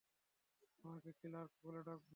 [0.73, 2.09] তোমাকে ক্লার্ক বলে ডাকবো?